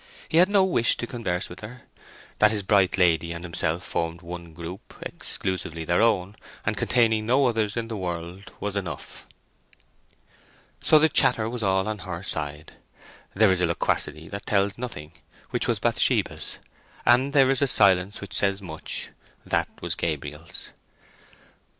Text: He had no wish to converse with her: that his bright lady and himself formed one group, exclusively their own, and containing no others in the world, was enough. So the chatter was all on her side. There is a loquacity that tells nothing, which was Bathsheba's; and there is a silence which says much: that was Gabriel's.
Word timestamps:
He 0.27 0.37
had 0.37 0.49
no 0.49 0.63
wish 0.63 0.97
to 0.97 1.05
converse 1.05 1.47
with 1.47 1.59
her: 1.59 1.83
that 2.39 2.49
his 2.49 2.63
bright 2.63 2.97
lady 2.97 3.31
and 3.33 3.43
himself 3.45 3.83
formed 3.83 4.23
one 4.23 4.51
group, 4.53 4.95
exclusively 5.03 5.85
their 5.85 6.01
own, 6.01 6.35
and 6.65 6.75
containing 6.75 7.27
no 7.27 7.45
others 7.45 7.77
in 7.77 7.87
the 7.87 7.95
world, 7.95 8.51
was 8.59 8.75
enough. 8.75 9.27
So 10.81 10.97
the 10.97 11.07
chatter 11.07 11.47
was 11.47 11.61
all 11.61 11.87
on 11.87 11.99
her 11.99 12.23
side. 12.23 12.71
There 13.35 13.51
is 13.51 13.61
a 13.61 13.67
loquacity 13.67 14.27
that 14.29 14.47
tells 14.47 14.75
nothing, 14.75 15.11
which 15.51 15.67
was 15.67 15.77
Bathsheba's; 15.79 16.57
and 17.05 17.31
there 17.33 17.51
is 17.51 17.61
a 17.61 17.67
silence 17.67 18.21
which 18.21 18.33
says 18.33 18.59
much: 18.59 19.09
that 19.45 19.69
was 19.83 19.93
Gabriel's. 19.93 20.71